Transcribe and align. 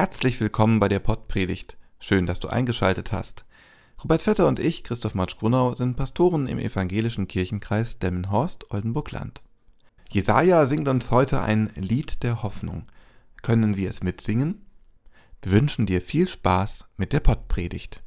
Herzlich 0.00 0.40
willkommen 0.40 0.80
bei 0.80 0.88
der 0.88 0.98
Pottpredigt. 0.98 1.76
Schön, 1.98 2.24
dass 2.24 2.40
du 2.40 2.48
eingeschaltet 2.48 3.12
hast. 3.12 3.44
Robert 4.02 4.22
Vetter 4.22 4.48
und 4.48 4.58
ich, 4.58 4.82
Christoph 4.82 5.14
Matsch-Grunau, 5.14 5.74
sind 5.74 5.98
Pastoren 5.98 6.46
im 6.46 6.58
evangelischen 6.58 7.28
Kirchenkreis 7.28 7.98
Delmenhorst-Oldenburg-Land. 7.98 9.42
Jesaja 10.08 10.64
singt 10.64 10.88
uns 10.88 11.10
heute 11.10 11.42
ein 11.42 11.70
Lied 11.76 12.22
der 12.22 12.42
Hoffnung. 12.42 12.86
Können 13.42 13.76
wir 13.76 13.90
es 13.90 14.02
mitsingen? 14.02 14.64
Wir 15.42 15.52
wünschen 15.52 15.84
dir 15.84 16.00
viel 16.00 16.28
Spaß 16.28 16.86
mit 16.96 17.12
der 17.12 17.20
Pottpredigt. 17.20 18.02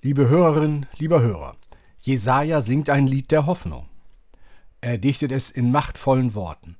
Liebe 0.00 0.30
Hörerinnen, 0.30 0.86
lieber 0.96 1.20
Hörer, 1.20 1.58
Jesaja 2.00 2.62
singt 2.62 2.88
ein 2.88 3.06
Lied 3.06 3.30
der 3.32 3.44
Hoffnung. 3.44 3.86
Er 4.80 4.96
dichtet 4.96 5.30
es 5.30 5.50
in 5.50 5.70
machtvollen 5.70 6.34
Worten. 6.34 6.78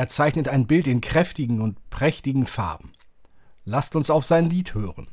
Er 0.00 0.08
zeichnet 0.08 0.48
ein 0.48 0.66
Bild 0.66 0.86
in 0.86 1.02
kräftigen 1.02 1.60
und 1.60 1.90
prächtigen 1.90 2.46
Farben. 2.46 2.90
Lasst 3.66 3.96
uns 3.96 4.08
auf 4.08 4.24
sein 4.24 4.48
Lied 4.48 4.72
hören. 4.72 5.08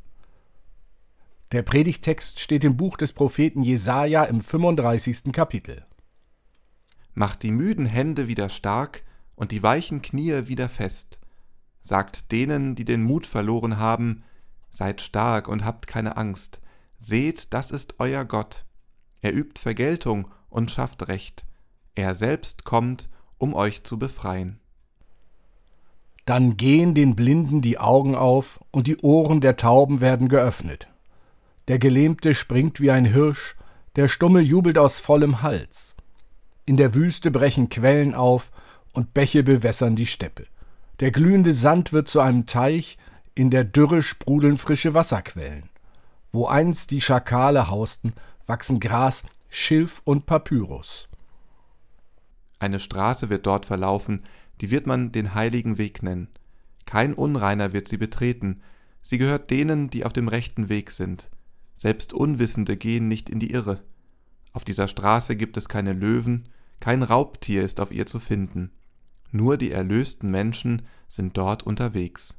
Der 1.52 1.62
Predigtext 1.62 2.40
steht 2.40 2.64
im 2.64 2.78
Buch 2.78 2.95
des 2.95 3.12
Propheten 3.12 3.64
Jesaja 3.64 4.23
im 4.23 4.40
35. 4.40 5.34
Kapitel. 5.34 5.86
Macht 7.14 7.44
die 7.44 7.52
müden 7.52 7.86
Hände 7.86 8.30
wieder 8.30 8.47
stark 8.47 9.03
und 9.36 9.52
die 9.52 9.62
weichen 9.62 10.02
Knie 10.02 10.47
wieder 10.47 10.70
fest. 10.70 11.19
Sagt 11.81 12.31
denen, 12.31 12.75
die 12.75 12.86
den 12.86 13.03
Mut 13.03 13.28
verloren 13.28 13.80
haben, 13.80 14.23
seid 14.69 15.02
stark 15.02 15.50
und 15.50 15.66
habt 15.66 15.88
keine 15.88 16.16
Angst. 16.16 16.62
Seht, 16.97 17.53
das 17.53 17.72
ist 17.72 17.95
euer 18.00 18.23
Gott. 18.23 18.66
Er 19.19 19.36
übt 19.36 19.59
Vergeltung 19.59 20.31
und 20.50 20.72
schafft 20.72 21.09
Recht. 21.09 21.45
Er 21.94 22.16
selbst 22.16 22.64
kommt, 22.64 23.09
um 23.38 23.53
euch 23.53 23.84
zu 23.84 24.00
befreien. 24.00 24.62
Dann 26.28 26.58
gehen 26.58 26.94
den 26.94 27.16
Blinden 27.16 27.61
die 27.61 27.78
Augen 27.78 28.14
auf 28.14 28.59
und 28.72 28.88
die 28.88 28.97
Ohren 28.97 29.39
der 29.39 29.56
Tauben 29.56 30.02
werden 30.02 30.28
geöffnet. 30.28 30.89
Der 31.69 31.80
Gelähmte 31.80 32.36
springt 32.36 32.81
wie 32.81 32.92
ein 32.92 33.06
Hirsch, 33.06 33.56
der 33.95 34.09
Stumme 34.09 34.42
jubelt 34.42 34.78
aus 34.78 35.00
vollem 35.00 35.42
Hals. 35.42 35.95
In 36.66 36.75
der 36.75 36.94
Wüste 36.94 37.31
brechen 37.31 37.69
Quellen 37.69 38.14
auf 38.14 38.52
und 38.92 39.14
Bäche 39.14 39.42
bewässern 39.42 39.95
die 39.95 40.06
Steppe. 40.06 40.47
Der 41.00 41.11
glühende 41.11 41.53
Sand 41.53 41.94
wird 41.94 42.09
zu 42.09 42.19
einem 42.19 42.45
Teich, 42.45 42.97
in 43.34 43.50
der 43.50 43.64
Dürre 43.64 44.02
sprudeln 44.02 44.58
frische 44.58 44.94
Wasserquellen. 44.94 45.69
Wo 46.34 46.47
einst 46.47 46.91
die 46.91 47.00
Schakale 47.00 47.69
hausten, 47.69 48.12
wachsen 48.47 48.81
Gras, 48.81 49.23
Schilf 49.50 50.02
und 50.03 50.25
Papyrus. 50.25 51.08
Eine 52.59 52.81
Straße 52.81 53.30
wird 53.30 53.45
dort 53.45 53.66
verlaufen, 53.66 54.23
die 54.61 54.72
wird 54.72 54.88
man 54.88 55.11
den 55.11 55.36
heiligen 55.36 55.77
Weg 55.77 56.03
nennen. 56.03 56.30
Kein 56.86 57.13
Unreiner 57.13 57.73
wird 57.73 57.88
sie 57.88 57.97
betreten, 57.97 58.61
sie 59.03 59.17
gehört 59.17 59.52
denen, 59.52 59.89
die 59.89 60.05
auf 60.05 60.13
dem 60.13 60.27
rechten 60.27 60.69
Weg 60.69 60.91
sind. 60.91 61.30
Selbst 61.75 62.13
Unwissende 62.13 62.78
gehen 62.78 63.08
nicht 63.08 63.30
in 63.30 63.39
die 63.39 63.52
Irre. 63.52 63.83
Auf 64.53 64.63
dieser 64.63 64.88
Straße 64.88 65.35
gibt 65.35 65.58
es 65.58 65.69
keine 65.69 65.94
Löwen, 65.94 66.50
kein 66.80 67.03
Raubtier 67.03 67.63
ist 67.63 67.80
auf 67.80 67.91
ihr 67.91 68.05
zu 68.05 68.19
finden. 68.19 68.72
Nur 69.31 69.58
die 69.58 69.72
erlösten 69.72 70.31
Menschen 70.31 70.83
sind 71.09 71.38
dort 71.38 71.63
unterwegs. 71.63 72.35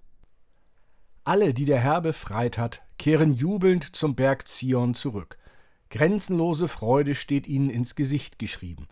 Alle, 1.25 1.53
die 1.53 1.67
der 1.67 1.79
Herr 1.79 2.01
befreit 2.01 2.57
hat, 2.57 2.83
kehren 2.99 3.35
jubelnd 3.35 3.95
zum 3.95 4.15
Berg 4.15 4.49
Zion 4.49 4.95
zurück. 4.95 5.39
Grenzenlose 5.91 6.69
Freude 6.69 7.15
steht 7.15 7.47
ihnen 7.47 7.71
ins 7.71 7.95
Gesicht 7.95 8.39
geschrieben. 8.39 8.89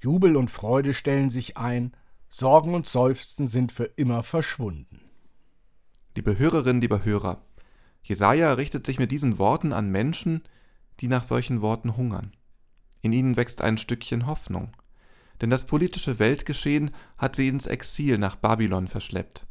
Jubel 0.00 0.36
und 0.36 0.50
Freude 0.50 0.94
stellen 0.94 1.30
sich 1.30 1.56
ein, 1.56 1.92
Sorgen 2.36 2.74
und 2.74 2.88
Seufzen 2.88 3.46
sind 3.46 3.70
für 3.70 3.84
immer 3.84 4.24
verschwunden. 4.24 5.02
Liebe 6.16 6.36
Hörerinnen, 6.36 6.82
lieber 6.82 7.04
Hörer, 7.04 7.44
Jesaja 8.02 8.54
richtet 8.54 8.84
sich 8.86 8.98
mit 8.98 9.12
diesen 9.12 9.38
Worten 9.38 9.72
an 9.72 9.88
Menschen, 9.88 10.42
die 10.98 11.06
nach 11.06 11.22
solchen 11.22 11.62
Worten 11.62 11.96
hungern. 11.96 12.32
In 13.02 13.12
ihnen 13.12 13.36
wächst 13.36 13.62
ein 13.62 13.78
Stückchen 13.78 14.26
Hoffnung. 14.26 14.76
Denn 15.40 15.48
das 15.48 15.64
politische 15.64 16.18
Weltgeschehen 16.18 16.90
hat 17.18 17.36
sie 17.36 17.46
ins 17.46 17.66
Exil 17.66 18.18
nach 18.18 18.34
Babylon 18.34 18.88
verschleppt. 18.88 19.46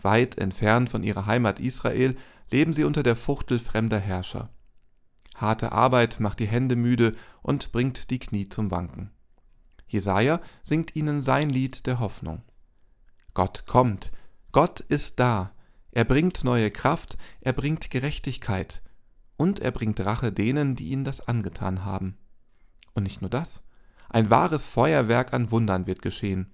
Weit 0.00 0.38
entfernt 0.38 0.88
von 0.88 1.02
ihrer 1.02 1.26
Heimat 1.26 1.60
Israel 1.60 2.16
leben 2.50 2.72
sie 2.72 2.84
unter 2.84 3.02
der 3.02 3.14
Fuchtel 3.14 3.58
fremder 3.58 3.98
Herrscher. 3.98 4.48
Harte 5.34 5.72
Arbeit 5.72 6.18
macht 6.18 6.38
die 6.38 6.48
Hände 6.48 6.76
müde 6.76 7.14
und 7.42 7.72
bringt 7.72 8.08
die 8.08 8.20
Knie 8.20 8.48
zum 8.48 8.70
Wanken. 8.70 9.10
Jesaja 9.92 10.40
singt 10.62 10.96
ihnen 10.96 11.22
sein 11.22 11.50
Lied 11.50 11.86
der 11.86 12.00
Hoffnung. 12.00 12.42
Gott 13.34 13.64
kommt, 13.66 14.12
Gott 14.50 14.80
ist 14.80 15.20
da, 15.20 15.52
er 15.92 16.04
bringt 16.04 16.44
neue 16.44 16.70
Kraft, 16.70 17.18
er 17.40 17.52
bringt 17.52 17.90
Gerechtigkeit. 17.90 18.82
Und 19.36 19.60
er 19.60 19.70
bringt 19.70 20.00
Rache 20.00 20.32
denen, 20.32 20.76
die 20.76 20.90
ihnen 20.90 21.04
das 21.04 21.26
angetan 21.26 21.84
haben. 21.84 22.16
Und 22.94 23.02
nicht 23.02 23.20
nur 23.20 23.30
das, 23.30 23.62
ein 24.08 24.30
wahres 24.30 24.66
Feuerwerk 24.66 25.32
an 25.32 25.50
Wundern 25.50 25.86
wird 25.86 26.02
geschehen. 26.02 26.52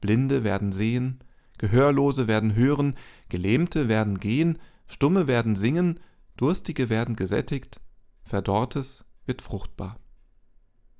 Blinde 0.00 0.44
werden 0.44 0.72
sehen, 0.72 1.20
Gehörlose 1.58 2.26
werden 2.26 2.54
hören, 2.54 2.94
Gelähmte 3.28 3.88
werden 3.88 4.18
gehen, 4.18 4.58
Stumme 4.86 5.26
werden 5.26 5.56
singen, 5.56 6.00
Durstige 6.36 6.88
werden 6.88 7.16
gesättigt, 7.16 7.80
Verdorrtes 8.22 9.04
wird 9.26 9.42
fruchtbar. 9.42 9.98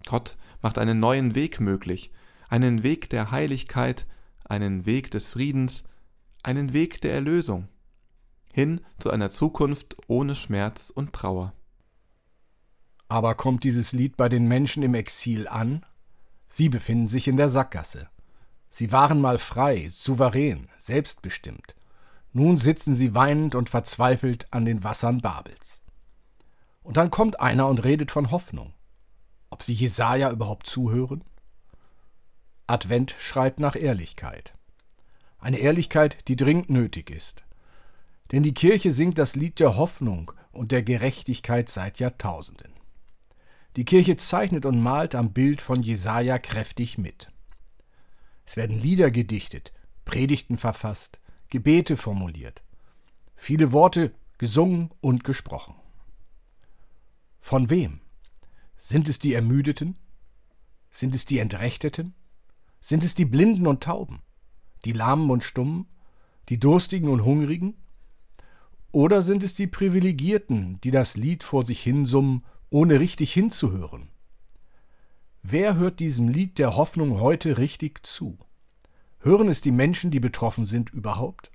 Gott 0.07 0.37
macht 0.63 0.79
einen 0.79 1.01
neuen 1.01 1.35
Weg 1.35 1.61
möglich, 1.61 2.11
einen 2.49 2.83
Weg 2.83 3.11
der 3.11 3.31
Heiligkeit, 3.31 4.07
einen 4.45 4.87
Weg 4.87 5.11
des 5.11 5.31
Friedens, 5.31 5.85
einen 6.43 6.73
Weg 6.73 7.01
der 7.01 7.15
Erlösung, 7.15 7.69
hin 8.53 8.81
zu 8.99 9.11
einer 9.11 9.31
Zukunft 9.31 9.97
ohne 10.09 10.35
Schmerz 10.35 10.91
und 10.91 11.13
Trauer. 11.13 11.53
Aber 13.09 13.35
kommt 13.35 13.65
dieses 13.65 13.93
Lied 13.93 14.17
bei 14.17 14.29
den 14.29 14.47
Menschen 14.47 14.83
im 14.83 14.95
Exil 14.95 15.49
an? 15.49 15.85
Sie 16.49 16.69
befinden 16.69 17.09
sich 17.09 17.29
in 17.29 17.37
der 17.37 17.49
Sackgasse. 17.49 18.09
Sie 18.71 18.93
waren 18.93 19.21
mal 19.21 19.39
frei, 19.39 19.89
souverän, 19.91 20.69
selbstbestimmt. 20.79 21.75
Nun 22.33 22.57
sitzen 22.57 22.95
sie 22.95 23.15
weinend 23.15 23.57
und 23.57 23.71
verzweifelt 23.71 24.47
an 24.53 24.65
den 24.65 24.85
Wassern 24.85 25.21
Babels. 25.21 25.83
Und 26.83 26.97
dann 26.97 27.11
kommt 27.11 27.41
einer 27.41 27.69
und 27.69 27.83
redet 27.85 28.13
von 28.13 28.31
Hoffnung 28.31 28.73
ob 29.61 29.65
sie 29.65 29.75
Jesaja 29.75 30.31
überhaupt 30.31 30.67
zuhören? 30.67 31.23
Advent 32.67 33.15
schreit 33.19 33.61
nach 33.61 33.77
Ehrlichkeit. 33.77 34.55
Eine 35.39 35.59
Ehrlichkeit, 35.59 36.17
die 36.29 36.37
dringend 36.37 36.71
nötig 36.71 37.11
ist. 37.11 37.43
Denn 38.33 38.43
die 38.43 38.55
Kirche 38.55 38.91
singt 38.91 39.19
das 39.19 39.37
Lied 39.37 39.61
der 39.61 39.77
Hoffnung 39.77 40.33
und 40.51 40.73
der 40.73 40.83
Gerechtigkeit 40.83 41.69
seit 41.69 41.99
Jahrtausenden. 41.99 42.73
Die 43.77 43.85
Kirche 43.85 44.17
zeichnet 44.17 44.65
und 44.65 44.81
malt 44.81 45.15
am 45.15 45.35
Bild 45.35 45.61
von 45.61 45.83
Jesaja 45.83 46.39
kräftig 46.39 46.97
mit. 46.97 47.29
Es 48.47 48.57
werden 48.57 48.79
Lieder 48.79 49.11
gedichtet, 49.11 49.75
Predigten 50.07 50.57
verfasst, 50.57 51.21
Gebete 51.51 51.99
formuliert, 51.99 52.63
viele 53.37 53.73
Worte 53.73 54.15
gesungen 54.39 54.91
und 55.03 55.23
gesprochen. 55.23 55.75
Von 57.43 57.69
wem? 57.69 58.00
Sind 58.83 59.11
es 59.11 59.19
die 59.19 59.35
Ermüdeten? 59.35 59.99
Sind 60.89 61.15
es 61.15 61.27
die 61.27 61.39
Entrechteten? 61.39 62.15
Sind 62.81 63.05
es 63.05 63.15
die 63.15 63.27
Blinden 63.27 63.67
und 63.67 63.83
Tauben? 63.83 64.23
Die 64.87 64.93
Lahmen 64.93 65.29
und 65.29 65.45
Stummen? 65.45 65.87
Die 66.49 66.59
Durstigen 66.59 67.11
und 67.11 67.23
Hungrigen? 67.23 67.75
Oder 68.91 69.21
sind 69.21 69.43
es 69.43 69.53
die 69.53 69.67
Privilegierten, 69.67 70.81
die 70.81 70.91
das 70.91 71.19
Lied 71.19 71.45
vor 71.45 71.63
sich 71.63 71.83
hinsummen, 71.83 72.43
ohne 72.71 73.01
richtig 73.01 73.35
hinzuhören? 73.35 74.09
Wer 75.43 75.75
hört 75.75 76.01
diesem 76.01 76.29
Lied 76.29 76.59
der 76.59 76.75
Hoffnung 76.75 77.21
heute 77.21 77.59
richtig 77.59 78.07
zu? 78.07 78.39
Hören 79.19 79.49
es 79.49 79.61
die 79.61 79.73
Menschen, 79.73 80.11
die 80.11 80.21
betroffen 80.21 80.65
sind, 80.65 80.89
überhaupt? 80.89 81.53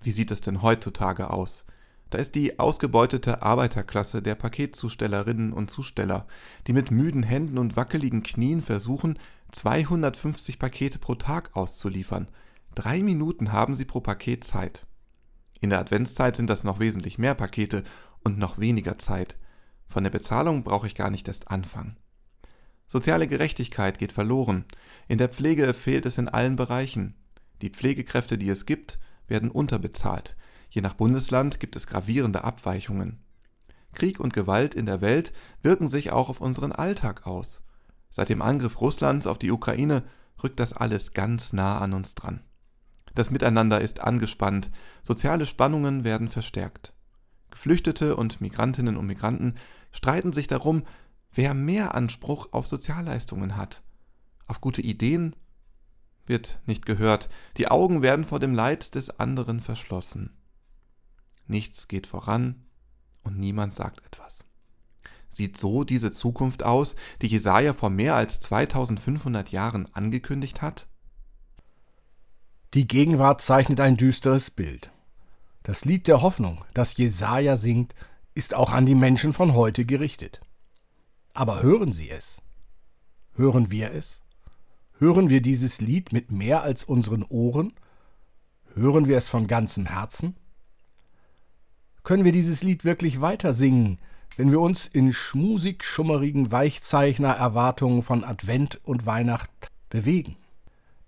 Wie 0.00 0.10
sieht 0.10 0.32
es 0.32 0.40
denn 0.40 0.62
heutzutage 0.62 1.30
aus? 1.30 1.64
Da 2.10 2.18
ist 2.18 2.34
die 2.34 2.58
ausgebeutete 2.58 3.42
Arbeiterklasse 3.42 4.20
der 4.20 4.34
Paketzustellerinnen 4.34 5.52
und 5.52 5.70
Zusteller, 5.70 6.26
die 6.66 6.72
mit 6.72 6.90
müden 6.90 7.22
Händen 7.22 7.56
und 7.56 7.76
wackeligen 7.76 8.24
Knien 8.24 8.62
versuchen, 8.62 9.18
250 9.52 10.58
Pakete 10.58 10.98
pro 10.98 11.14
Tag 11.14 11.56
auszuliefern. 11.56 12.28
Drei 12.74 13.02
Minuten 13.02 13.52
haben 13.52 13.74
sie 13.74 13.84
pro 13.84 14.00
Paket 14.00 14.44
Zeit. 14.44 14.86
In 15.60 15.70
der 15.70 15.80
Adventszeit 15.80 16.36
sind 16.36 16.50
das 16.50 16.64
noch 16.64 16.80
wesentlich 16.80 17.18
mehr 17.18 17.34
Pakete 17.34 17.84
und 18.24 18.38
noch 18.38 18.58
weniger 18.58 18.98
Zeit. 18.98 19.36
Von 19.86 20.04
der 20.04 20.10
Bezahlung 20.10 20.62
brauche 20.64 20.86
ich 20.86 20.94
gar 20.94 21.10
nicht 21.10 21.28
erst 21.28 21.48
anfangen. 21.48 21.96
Soziale 22.86 23.28
Gerechtigkeit 23.28 23.98
geht 23.98 24.12
verloren. 24.12 24.64
In 25.06 25.18
der 25.18 25.28
Pflege 25.28 25.74
fehlt 25.74 26.06
es 26.06 26.18
in 26.18 26.28
allen 26.28 26.56
Bereichen. 26.56 27.14
Die 27.62 27.70
Pflegekräfte, 27.70 28.36
die 28.36 28.48
es 28.48 28.66
gibt, 28.66 28.98
werden 29.28 29.50
unterbezahlt. 29.50 30.36
Je 30.70 30.80
nach 30.80 30.94
Bundesland 30.94 31.60
gibt 31.60 31.76
es 31.76 31.86
gravierende 31.86 32.44
Abweichungen. 32.44 33.18
Krieg 33.92 34.20
und 34.20 34.32
Gewalt 34.32 34.74
in 34.74 34.86
der 34.86 35.00
Welt 35.00 35.32
wirken 35.62 35.88
sich 35.88 36.12
auch 36.12 36.28
auf 36.28 36.40
unseren 36.40 36.72
Alltag 36.72 37.26
aus. 37.26 37.64
Seit 38.08 38.28
dem 38.28 38.40
Angriff 38.40 38.80
Russlands 38.80 39.26
auf 39.26 39.38
die 39.38 39.50
Ukraine 39.50 40.04
rückt 40.42 40.60
das 40.60 40.72
alles 40.72 41.12
ganz 41.12 41.52
nah 41.52 41.78
an 41.78 41.92
uns 41.92 42.14
dran. 42.14 42.40
Das 43.14 43.30
Miteinander 43.30 43.80
ist 43.80 44.00
angespannt, 44.00 44.70
soziale 45.02 45.44
Spannungen 45.44 46.04
werden 46.04 46.28
verstärkt. 46.28 46.94
Geflüchtete 47.50 48.14
und 48.14 48.40
Migrantinnen 48.40 48.96
und 48.96 49.06
Migranten 49.06 49.56
streiten 49.90 50.32
sich 50.32 50.46
darum, 50.46 50.84
wer 51.32 51.52
mehr 51.52 51.96
Anspruch 51.96 52.48
auf 52.52 52.68
Sozialleistungen 52.68 53.56
hat. 53.56 53.82
Auf 54.46 54.60
gute 54.60 54.82
Ideen 54.82 55.34
wird 56.26 56.60
nicht 56.66 56.86
gehört, 56.86 57.28
die 57.56 57.68
Augen 57.68 58.02
werden 58.02 58.24
vor 58.24 58.38
dem 58.38 58.54
Leid 58.54 58.94
des 58.94 59.10
anderen 59.18 59.58
verschlossen. 59.58 60.36
Nichts 61.50 61.88
geht 61.88 62.06
voran 62.06 62.64
und 63.24 63.36
niemand 63.36 63.74
sagt 63.74 64.06
etwas. 64.06 64.46
Sieht 65.30 65.56
so 65.56 65.82
diese 65.82 66.12
Zukunft 66.12 66.62
aus, 66.62 66.94
die 67.22 67.26
Jesaja 67.26 67.72
vor 67.72 67.90
mehr 67.90 68.14
als 68.14 68.38
2500 68.38 69.50
Jahren 69.50 69.92
angekündigt 69.92 70.62
hat? 70.62 70.86
Die 72.72 72.86
Gegenwart 72.86 73.40
zeichnet 73.40 73.80
ein 73.80 73.96
düsteres 73.96 74.52
Bild. 74.52 74.92
Das 75.64 75.84
Lied 75.84 76.06
der 76.06 76.22
Hoffnung, 76.22 76.64
das 76.72 76.96
Jesaja 76.96 77.56
singt, 77.56 77.96
ist 78.34 78.54
auch 78.54 78.70
an 78.70 78.86
die 78.86 78.94
Menschen 78.94 79.32
von 79.32 79.54
heute 79.54 79.84
gerichtet. 79.84 80.40
Aber 81.34 81.62
hören 81.62 81.90
Sie 81.90 82.10
es? 82.10 82.40
Hören 83.34 83.72
wir 83.72 83.92
es? 83.92 84.22
Hören 84.98 85.30
wir 85.30 85.42
dieses 85.42 85.80
Lied 85.80 86.12
mit 86.12 86.30
mehr 86.30 86.62
als 86.62 86.84
unseren 86.84 87.24
Ohren? 87.24 87.72
Hören 88.74 89.08
wir 89.08 89.16
es 89.16 89.28
von 89.28 89.48
ganzem 89.48 89.86
Herzen? 89.86 90.36
Können 92.02 92.24
wir 92.24 92.32
dieses 92.32 92.62
Lied 92.62 92.84
wirklich 92.84 93.20
weiter 93.20 93.52
singen, 93.52 93.98
wenn 94.36 94.50
wir 94.50 94.60
uns 94.60 94.86
in 94.86 95.12
schmusig 95.12 95.84
schummerigen 95.84 96.50
Weichzeichner-Erwartungen 96.50 98.02
von 98.02 98.24
Advent 98.24 98.80
und 98.84 99.04
Weihnacht 99.04 99.50
bewegen? 99.90 100.36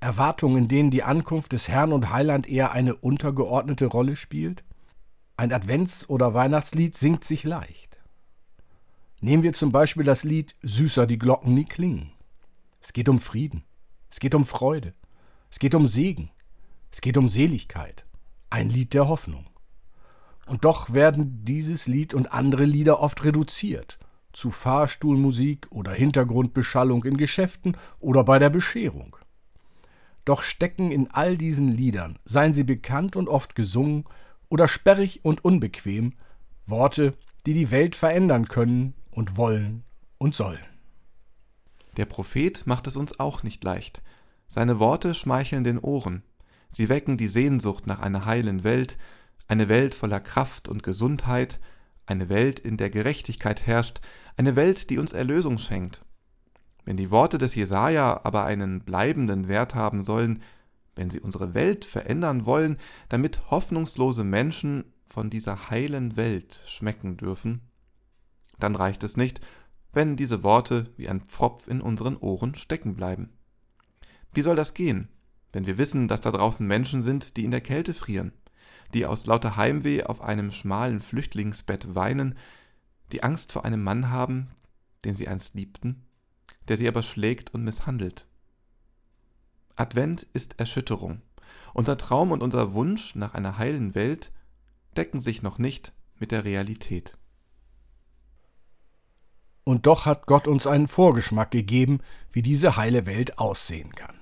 Erwartungen, 0.00 0.58
in 0.58 0.68
denen 0.68 0.90
die 0.90 1.04
Ankunft 1.04 1.52
des 1.52 1.68
Herrn 1.68 1.92
und 1.92 2.10
Heiland 2.10 2.48
eher 2.48 2.72
eine 2.72 2.96
untergeordnete 2.96 3.86
Rolle 3.86 4.16
spielt? 4.16 4.64
Ein 5.36 5.52
Advents- 5.52 6.08
oder 6.08 6.34
Weihnachtslied 6.34 6.96
singt 6.96 7.24
sich 7.24 7.44
leicht. 7.44 7.98
Nehmen 9.20 9.44
wir 9.44 9.52
zum 9.52 9.72
Beispiel 9.72 10.04
das 10.04 10.24
Lied 10.24 10.56
Süßer 10.62 11.06
die 11.06 11.18
Glocken 11.18 11.54
nie 11.54 11.64
klingen. 11.64 12.12
Es 12.80 12.92
geht 12.92 13.08
um 13.08 13.20
Frieden, 13.20 13.62
es 14.10 14.18
geht 14.18 14.34
um 14.34 14.44
Freude, 14.44 14.92
es 15.50 15.60
geht 15.60 15.76
um 15.76 15.86
Segen, 15.86 16.30
es 16.90 17.00
geht 17.00 17.16
um 17.16 17.28
Seligkeit, 17.28 18.04
ein 18.50 18.68
Lied 18.68 18.92
der 18.94 19.06
Hoffnung. 19.06 19.46
Und 20.46 20.64
doch 20.64 20.92
werden 20.92 21.44
dieses 21.44 21.86
Lied 21.86 22.14
und 22.14 22.32
andere 22.32 22.64
Lieder 22.64 23.00
oft 23.00 23.24
reduziert 23.24 23.98
zu 24.32 24.50
Fahrstuhlmusik 24.50 25.68
oder 25.70 25.92
Hintergrundbeschallung 25.92 27.04
in 27.04 27.16
Geschäften 27.16 27.76
oder 28.00 28.24
bei 28.24 28.38
der 28.38 28.50
Bescherung. 28.50 29.16
Doch 30.24 30.42
stecken 30.42 30.90
in 30.90 31.10
all 31.10 31.36
diesen 31.36 31.68
Liedern, 31.68 32.18
seien 32.24 32.52
sie 32.52 32.64
bekannt 32.64 33.16
und 33.16 33.28
oft 33.28 33.54
gesungen 33.54 34.04
oder 34.48 34.68
sperrig 34.68 35.24
und 35.24 35.44
unbequem, 35.44 36.14
Worte, 36.66 37.14
die 37.46 37.54
die 37.54 37.70
Welt 37.70 37.96
verändern 37.96 38.46
können 38.46 38.94
und 39.10 39.36
wollen 39.36 39.82
und 40.18 40.34
sollen. 40.34 40.64
Der 41.96 42.06
Prophet 42.06 42.66
macht 42.66 42.86
es 42.86 42.96
uns 42.96 43.18
auch 43.18 43.42
nicht 43.42 43.64
leicht. 43.64 44.02
Seine 44.48 44.78
Worte 44.78 45.14
schmeicheln 45.14 45.64
den 45.64 45.78
Ohren. 45.78 46.22
Sie 46.70 46.88
wecken 46.88 47.16
die 47.16 47.28
Sehnsucht 47.28 47.86
nach 47.86 47.98
einer 47.98 48.24
heilen 48.24 48.64
Welt, 48.64 48.96
eine 49.52 49.69
Welt 49.69 49.94
voller 49.94 50.19
Kraft 50.19 50.66
und 50.66 50.82
Gesundheit, 50.82 51.60
eine 52.06 52.31
Welt, 52.31 52.58
in 52.58 52.78
der 52.78 52.88
Gerechtigkeit 52.88 53.66
herrscht, 53.66 54.00
eine 54.38 54.56
Welt, 54.56 54.88
die 54.88 54.96
uns 54.96 55.12
Erlösung 55.12 55.58
schenkt. 55.58 56.06
Wenn 56.87 56.96
die 56.96 57.10
Worte 57.10 57.37
des 57.37 57.54
Jesaja 57.54 58.22
aber 58.25 58.46
einen 58.46 58.81
bleibenden 58.81 59.49
Wert 59.49 59.75
haben 59.75 60.04
sollen, 60.04 60.43
wenn 60.96 61.10
sie 61.10 61.20
unsere 61.20 61.52
Welt 61.52 61.84
verändern 61.84 62.46
wollen, 62.46 62.78
damit 63.10 63.50
hoffnungslose 63.50 64.25
Menschen 64.25 64.84
von 65.06 65.28
dieser 65.28 65.69
heilen 65.69 66.16
Welt 66.16 66.62
schmecken 66.66 67.19
dürfen, 67.19 67.60
dann 68.58 68.75
reicht 68.75 69.04
es 69.04 69.19
nicht, 69.19 69.43
wenn 69.93 70.16
diese 70.16 70.43
Worte 70.43 70.94
wie 70.96 71.10
ein 71.10 71.20
Pfropf 71.20 71.69
in 71.69 71.82
unseren 71.82 72.16
Ohren 72.16 72.54
stecken 72.54 72.96
bleiben. 72.96 73.28
Wie 74.32 74.40
soll 74.40 74.56
das 74.56 74.72
gehen, 74.72 75.08
wenn 75.52 75.66
wir 75.66 75.76
wissen, 75.76 76.08
dass 76.08 76.22
da 76.22 76.31
draußen 76.31 76.66
Menschen 76.66 77.02
sind, 77.02 77.37
die 77.37 77.44
in 77.44 77.50
der 77.50 77.60
Kälte 77.60 77.93
frieren, 77.93 78.32
die 78.94 79.06
aus 79.06 79.26
lauter 79.26 79.56
Heimweh 79.56 80.04
auf 80.04 80.20
einem 80.20 80.50
schmalen 80.50 81.00
Flüchtlingsbett 81.00 81.94
weinen, 81.94 82.36
die 83.12 83.22
Angst 83.22 83.52
vor 83.52 83.64
einem 83.64 83.82
Mann 83.82 84.10
haben, 84.10 84.50
den 85.04 85.14
sie 85.14 85.28
einst 85.28 85.54
liebten, 85.54 86.06
der 86.68 86.76
sie 86.76 86.88
aber 86.88 87.02
schlägt 87.02 87.52
und 87.54 87.64
misshandelt? 87.64 88.26
Advent 89.76 90.26
ist 90.32 90.58
Erschütterung. 90.58 91.22
Unser 91.74 91.98
Traum 91.98 92.30
und 92.30 92.42
unser 92.42 92.72
Wunsch 92.74 93.14
nach 93.14 93.34
einer 93.34 93.58
heilen 93.58 93.94
Welt 93.94 94.32
decken 94.96 95.20
sich 95.20 95.42
noch 95.42 95.58
nicht 95.58 95.92
mit 96.18 96.30
der 96.30 96.44
Realität. 96.44 97.16
Und 99.64 99.86
doch 99.86 100.06
hat 100.06 100.26
Gott 100.26 100.48
uns 100.48 100.66
einen 100.66 100.88
Vorgeschmack 100.88 101.50
gegeben, 101.50 102.00
wie 102.30 102.42
diese 102.42 102.76
heile 102.76 103.06
Welt 103.06 103.38
aussehen 103.38 103.94
kann. 103.94 104.16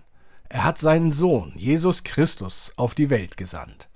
Er 0.48 0.64
hat 0.64 0.78
seinen 0.78 1.12
Sohn, 1.12 1.52
Jesus 1.56 2.04
Christus, 2.04 2.72
auf 2.76 2.94
die 2.94 3.10
Welt 3.10 3.36
gesandt. 3.36 3.89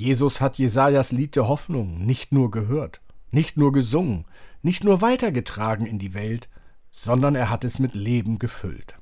Jesus 0.00 0.40
hat 0.40 0.56
Jesajas 0.56 1.12
Lied 1.12 1.36
der 1.36 1.46
Hoffnung 1.46 2.06
nicht 2.06 2.32
nur 2.32 2.50
gehört, 2.50 3.02
nicht 3.32 3.58
nur 3.58 3.70
gesungen, 3.70 4.24
nicht 4.62 4.82
nur 4.82 5.02
weitergetragen 5.02 5.84
in 5.84 5.98
die 5.98 6.14
Welt, 6.14 6.48
sondern 6.90 7.34
er 7.34 7.50
hat 7.50 7.66
es 7.66 7.78
mit 7.78 7.92
Leben 7.92 8.38
gefüllt. 8.38 8.94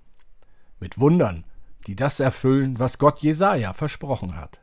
Mit 0.80 0.98
Wundern, 0.98 1.44
die 1.86 1.94
das 1.94 2.18
erfüllen, 2.18 2.80
was 2.80 2.98
Gott 2.98 3.20
Jesaja 3.20 3.74
versprochen 3.74 4.34
hat. 4.34 4.58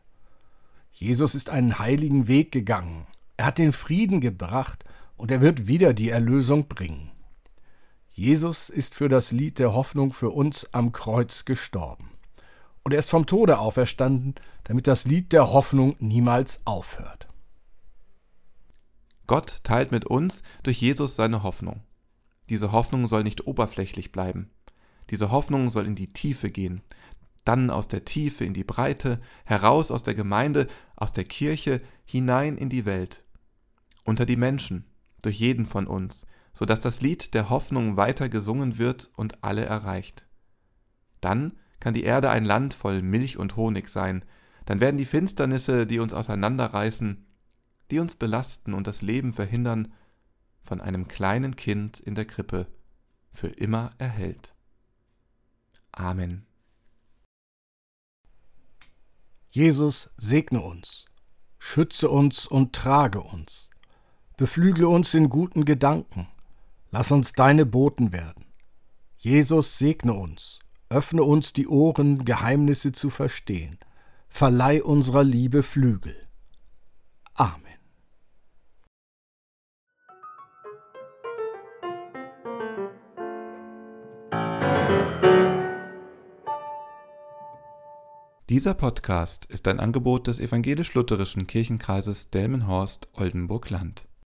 Jesus 0.91 1.35
ist 1.35 1.49
einen 1.49 1.79
heiligen 1.79 2.27
Weg 2.27 2.51
gegangen. 2.51 3.07
Er 3.37 3.45
hat 3.45 3.57
den 3.57 3.71
Frieden 3.71 4.19
gebracht 4.19 4.83
und 5.15 5.31
er 5.31 5.39
wird 5.39 5.67
wieder 5.67 5.93
die 5.93 6.09
Erlösung 6.09 6.67
bringen. 6.67 7.11
Jesus 8.09 8.67
ist 8.67 8.93
für 8.93 9.07
das 9.07 9.31
Lied 9.31 9.57
der 9.57 9.73
Hoffnung 9.73 10.11
für 10.11 10.31
uns 10.31 10.73
am 10.73 10.91
Kreuz 10.91 11.45
gestorben. 11.45 12.09
Und 12.85 12.91
er 12.91 12.99
ist 12.99 13.09
vom 13.09 13.25
Tode 13.25 13.57
auferstanden, 13.57 14.35
damit 14.63 14.85
das 14.85 15.05
Lied 15.05 15.33
der 15.33 15.51
Hoffnung 15.51 15.95
niemals 15.97 16.61
aufhört. 16.65 17.27
Gott 19.25 19.63
teilt 19.63 19.91
mit 19.91 20.05
uns 20.05 20.43
durch 20.61 20.79
Jesus 20.79 21.15
seine 21.15 21.41
Hoffnung. 21.41 21.81
Diese 22.49 22.71
Hoffnung 22.71 23.07
soll 23.07 23.23
nicht 23.23 23.47
oberflächlich 23.47 24.11
bleiben. 24.11 24.51
Diese 25.09 25.31
Hoffnung 25.31 25.71
soll 25.71 25.87
in 25.87 25.95
die 25.95 26.13
Tiefe 26.13 26.51
gehen, 26.51 26.83
dann 27.43 27.71
aus 27.71 27.87
der 27.87 28.05
Tiefe 28.05 28.45
in 28.45 28.53
die 28.53 28.63
Breite, 28.63 29.19
heraus 29.45 29.89
aus 29.89 30.03
der 30.03 30.13
Gemeinde, 30.13 30.67
aus 30.95 31.11
der 31.11 31.23
Kirche, 31.23 31.81
hinein 32.05 32.55
in 32.55 32.69
die 32.69 32.85
Welt, 32.85 33.23
unter 34.03 34.27
die 34.27 34.37
Menschen, 34.37 34.85
durch 35.23 35.39
jeden 35.39 35.65
von 35.65 35.87
uns, 35.87 36.27
so 36.53 36.65
dass 36.65 36.81
das 36.81 37.01
Lied 37.01 37.33
der 37.33 37.49
Hoffnung 37.49 37.97
weiter 37.97 38.29
gesungen 38.29 38.77
wird 38.77 39.09
und 39.15 39.43
alle 39.43 39.65
erreicht. 39.65 40.27
Dann 41.19 41.53
kann 41.79 41.93
die 41.93 42.03
Erde 42.03 42.29
ein 42.29 42.45
Land 42.45 42.73
voll 42.73 43.01
Milch 43.01 43.37
und 43.37 43.55
Honig 43.55 43.89
sein, 43.89 44.23
dann 44.65 44.79
werden 44.79 44.97
die 44.97 45.05
Finsternisse, 45.05 45.85
die 45.85 45.99
uns 45.99 46.13
auseinanderreißen, 46.13 47.25
die 47.91 47.99
uns 47.99 48.15
belasten 48.15 48.73
und 48.73 48.87
das 48.87 49.01
Leben 49.01 49.33
verhindern, 49.33 49.93
von 50.61 50.81
einem 50.81 51.07
kleinen 51.07 51.55
Kind 51.55 51.99
in 51.99 52.15
der 52.15 52.25
Krippe 52.25 52.67
für 53.31 53.47
immer 53.47 53.91
erhellt. 53.99 54.55
Amen. 55.91 56.45
Jesus 59.51 60.09
segne 60.17 60.59
uns, 60.61 61.05
schütze 61.59 62.09
uns 62.09 62.47
und 62.47 62.73
trage 62.73 63.21
uns. 63.21 63.69
Beflügle 64.37 64.89
uns 64.89 65.13
in 65.13 65.29
guten 65.29 65.63
Gedanken. 65.63 66.27
Lass 66.91 67.11
uns 67.11 67.31
deine 67.31 67.65
Boten 67.65 68.11
werden. 68.11 68.45
Jesus 69.17 69.77
segne 69.77 70.13
uns, 70.13 70.59
öffne 70.95 71.23
uns 71.23 71.51
die 71.51 71.67
Ohren, 71.67 72.23
Geheimnisse 72.23 72.93
zu 72.93 73.09
verstehen. 73.09 73.77
Verleih 74.29 74.81
unserer 74.81 75.25
Liebe 75.25 75.61
Flügel. 75.61 76.15
Amen. 77.33 77.61
Dieser 88.47 88.73
Podcast 88.73 89.47
ist 89.47 89.67
ein 89.67 89.81
Angebot 89.81 90.27
des 90.27 90.39
evangelisch-lutherischen 90.39 91.45
Kirchenkreises 91.45 92.29
Delmenhorst-Oldenburg-Land. 92.29 94.07